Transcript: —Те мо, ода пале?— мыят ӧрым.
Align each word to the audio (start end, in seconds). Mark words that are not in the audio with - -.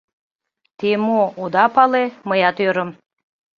—Те 0.77 0.89
мо, 1.05 1.21
ода 1.43 1.65
пале?— 1.75 2.03
мыят 2.27 2.57
ӧрым. 2.67 2.89